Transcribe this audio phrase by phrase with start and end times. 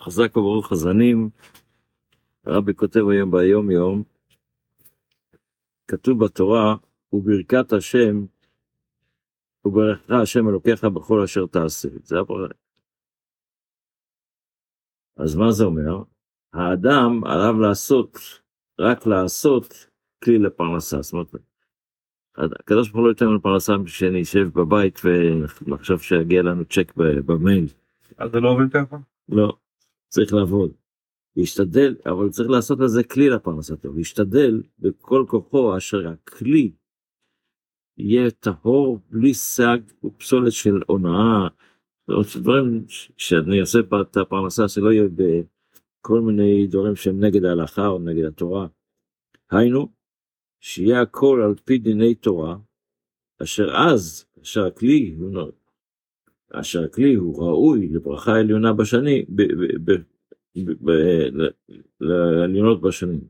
[0.00, 1.30] חזק וברוך חזנים,
[2.44, 4.02] הרבי כותב היום ביום יום,
[5.88, 6.76] כתוב בתורה,
[7.12, 8.24] וברכת השם,
[9.64, 11.88] וברכך השם אלוקיך בכל אשר תעשה.
[12.02, 12.54] זה הברכה.
[15.16, 16.02] אז מה זה אומר?
[16.52, 18.18] האדם עליו לעשות,
[18.78, 19.88] רק לעשות
[20.24, 21.02] כלי לפרנסה.
[21.02, 21.34] זאת אומרת,
[22.36, 27.66] הקדוש ברוך הוא לא ייתן לנו פרנסה שאני אשב בבית ונחשוב שיגיע לנו צ'ק במייל.
[28.18, 28.96] אז זה לא עובד ככה?
[29.28, 29.56] לא,
[30.08, 30.72] צריך לעבוד.
[31.36, 36.72] להשתדל, אבל צריך לעשות לזה כלי לפרנסתו, להשתדל בכל כוחו אשר הכלי
[37.98, 41.48] יהיה טהור בלי סג ופסולת של הונאה,
[42.36, 42.84] דברים
[43.16, 48.66] שאני אעשה את הפרנסה שלא יהיה בכל מיני דברים שהם נגד ההלכה או נגד התורה.
[49.50, 49.88] היינו,
[50.60, 52.56] שיהיה הכל על פי דיני תורה,
[53.42, 55.50] אשר אז, אשר הכלי הוא
[56.52, 59.24] אשר הכלי הוא ראוי לברכה עליונה בשני,
[62.00, 63.20] לעליונות בשנים.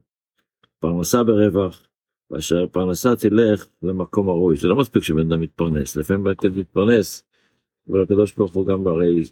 [0.78, 1.86] פרנסה ברווח,
[2.30, 4.56] ואשר פרנסה תלך למקום הראוי.
[4.56, 7.22] זה לא מספיק שבן אדם מתפרנס, לפעמים בן מתפרנס,
[7.88, 9.22] אבל הקדוש ברוך הוא גם הרי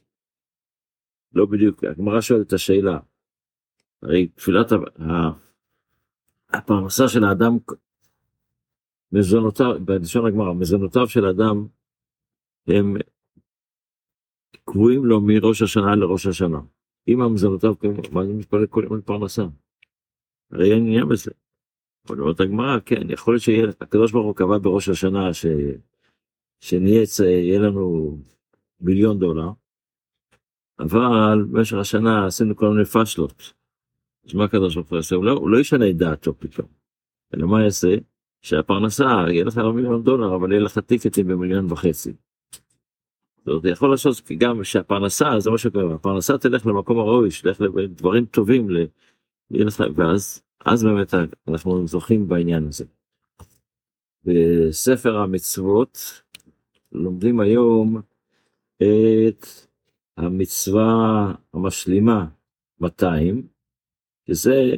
[1.33, 2.99] לא בדיוק, הגמרא שואלת את השאלה,
[4.03, 4.73] הרי תפילת
[6.49, 7.59] הפרנסה של האדם,
[9.13, 11.67] מזונותיו, בלשון הגמרא, מזונותיו של האדם
[12.67, 12.97] הם
[14.65, 16.61] קבועים לו מראש השנה לראש השנה.
[17.09, 17.75] אם המזונותיו,
[18.13, 19.43] מה זה מתפלל כל יום לפרנסה?
[20.51, 21.31] הרי אין עניין בזה.
[22.09, 25.47] אבל אומרת הגמרא, כן, יכול להיות שהקדוש ברוך הוא קבע בראש השנה ש...
[26.61, 28.17] שנהיה, יהיה לנו
[28.81, 29.49] מיליון דולר,
[30.79, 33.53] אבל במשך השנה עשינו כל מיני פאשלות.
[34.27, 35.17] אז מה הקדוש ברוך הוא יעשה?
[35.17, 36.69] הוא לא, הוא לא ישנה את דעתו פתאום.
[37.35, 37.95] אלא מה יעשה?
[38.43, 42.13] שהפרנסה, יהיה לך מיליון דולר, אבל יהיה לך טיקטים במיליון וחצי.
[43.47, 48.71] אומרת, יכול לעשות גם שהפרנסה, זה מה שקורה, הפרנסה תלך למקום הראוי, שתלך לדברים טובים,
[48.71, 48.87] ל...
[49.95, 51.15] ואז אז באמת
[51.49, 52.85] אנחנו זוכים בעניין הזה.
[54.25, 56.23] בספר המצוות
[56.93, 58.01] לומדים היום
[58.77, 59.47] את
[60.17, 62.27] המצווה המשלימה
[62.81, 63.47] 200,
[64.27, 64.75] שזה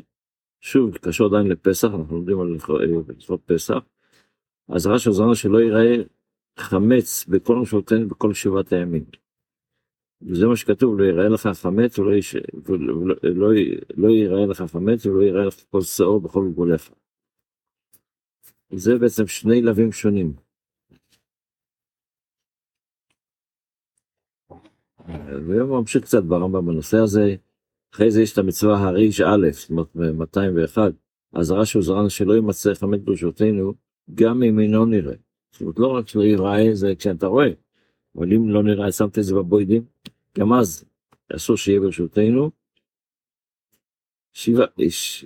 [0.60, 2.58] שוב קשור עדיין לפסח, אנחנו לומדים על
[3.08, 3.78] מצוות פסח,
[4.68, 5.96] אז רש"י עוזרנו שלא ייראה
[6.58, 9.04] חמץ בכל משמעותינו בכל שבעת הימים.
[10.22, 12.36] וזה מה שכתוב, לא יראה לך חמץ ולא, יש...
[12.64, 13.52] ולא לא,
[13.96, 16.90] לא יראה לך חמץ ולא יראה לך כל שאור בכל גבוליך.
[18.72, 20.32] זה בעצם שני לווים שונים.
[25.48, 27.36] והיום ממשיך קצת ברמב"ם בנושא הזה,
[27.94, 30.92] אחרי זה יש את המצווה הריש א', זאת אומרת 201,
[31.32, 33.74] אזהרה שהוזרן שלא יימצא חמץ ברשותנו,
[34.14, 35.25] גם אם אינו נראה.
[35.60, 37.48] זאת לא רק שלא ייראה זה כשאתה רואה,
[38.16, 39.84] אבל אם לא נראה, שמת את זה בבוידים,
[40.38, 40.84] גם אז
[41.36, 42.50] אסור שיהיה ברשותנו.
[44.32, 45.24] שבע, ש,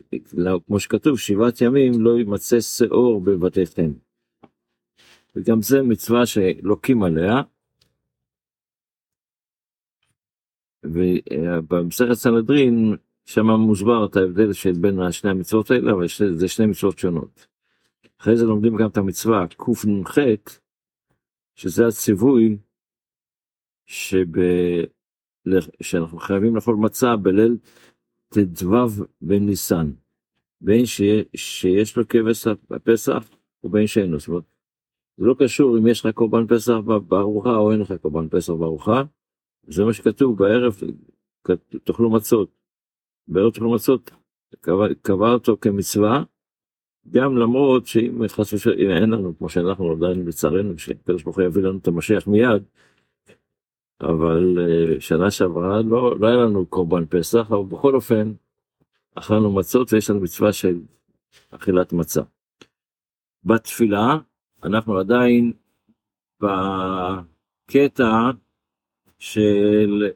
[0.67, 3.93] כמו שכתוב, שבעת ימים לא יימצא שאור בבתיכם.
[5.37, 7.43] וגם זה מצווה שלוקים עליה.
[10.85, 16.99] ובמסכת סנהדרין, שם מוסבר את ההבדל של בין שני המצוות האלה, אבל זה שני מצוות
[16.99, 17.50] שונות.
[18.21, 20.19] אחרי זה לומדים גם את המצווה קנ"ח,
[21.55, 22.59] שזה הציווי
[23.87, 24.27] שב...
[25.83, 27.57] שאנחנו חייבים לאכול מצה בליל
[28.29, 29.93] ט"ו בניסן,
[30.61, 33.31] בין שיה, שיש לו כבש הפסח
[33.65, 34.19] ובין שאין לו.
[34.19, 34.45] זאת אומרת,
[35.17, 36.75] זה לא קשור אם יש לך קורבן פסח
[37.09, 39.03] בארוחה או אין לך קורבן פסח בארוחה,
[39.67, 40.75] זה מה שכתוב בערב
[41.85, 42.51] תאכלו מצות.
[43.29, 44.11] בערב תאכלו מצות,
[44.61, 46.25] קבע, קבע אותו כמצווה,
[47.11, 51.63] גם למרות שאם חס ושלום אין לנו כמו שאנחנו עדיין לצערנו שקדוש ברוך הוא יביא
[51.63, 52.63] לנו את המשיח מיד
[54.01, 58.33] אבל אה, שנה שעברה לא, לא היה לנו קורבן פסח, אבל בכל אופן
[59.15, 60.81] אכלנו מצות ויש לנו מצווה של
[61.51, 62.23] אכילת מצה.
[63.45, 64.19] בתפילה
[64.65, 65.53] אנחנו עדיין
[66.41, 68.31] בקטע
[69.19, 70.11] של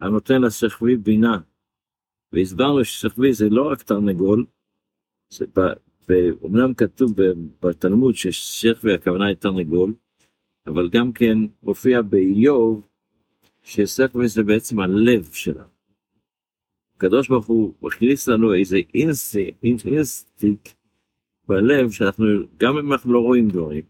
[0.00, 1.38] הנותן לשכבי בינה.
[2.32, 4.46] והסברנו ששכבי זה לא רק תרנגול,
[6.42, 7.14] אומנם כתוב
[7.62, 9.94] בתלמוד ששכבי הכוונה היא תרנגול,
[10.66, 12.88] אבל גם כן מופיע באיוב
[13.62, 15.72] שספר זה בעצם הלב שלנו.
[16.96, 18.78] הקדוש ברוך הוא מכניס לנו איזה
[19.64, 20.74] אינסטינקט
[21.48, 22.24] בלב שאנחנו,
[22.56, 23.82] גם אם אנחנו לא רואים דברים,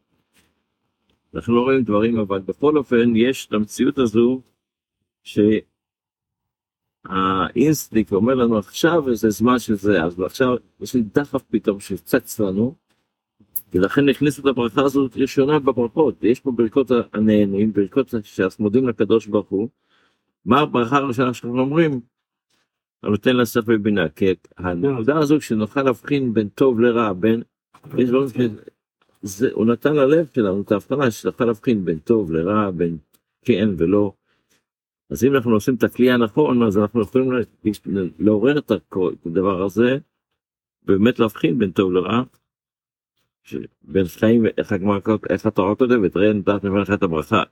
[1.34, 4.42] אנחנו לא רואים דברים, אבל בכל אופן יש למציאות הזו
[7.08, 12.40] שהאינסטינקט אומר לנו עכשיו זה זמן של זה, אז עכשיו יש לי דחף פתאום שצץ
[12.40, 12.74] לנו,
[13.74, 19.26] ולכן הכניסו את הברכה הזאת ראשונה בברכות, ויש פה ברכות הנהנים, ברכות שאנחנו מודים לקדוש
[19.26, 19.68] ברוך הוא,
[20.44, 22.00] מה הברכה הראשונה שאנחנו אומרים?
[23.02, 27.42] הנותן שכל ובינה, כי הנקודה הזו שנוכל להבחין בין טוב לרע, בין,
[27.94, 28.50] יש.
[29.22, 32.96] זה, הוא נתן ללב שלנו את ההבחנה שנוכל להבחין בין טוב לרע, בין
[33.42, 34.12] כן ולא.
[35.12, 37.30] אז אם אנחנו עושים את הכלי הנכון, אז אנחנו יכולים
[38.18, 38.72] לעורר את
[39.26, 39.98] הדבר הזה,
[40.84, 42.22] ובאמת להבחין בין טוב לרע.
[43.82, 44.98] בין חיים, איך הגמרא,
[45.30, 47.42] איך התורה כותבת, ראה נתת ממך את הברכה,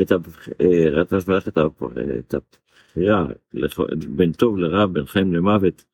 [0.00, 0.12] את
[2.34, 3.26] הבחירה,
[4.08, 5.84] בין טוב לרע, בין חיים למוות.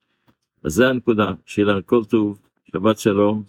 [0.64, 3.42] אז זה הנקודה, שיהיה לנו כל טוב, שבת שלום.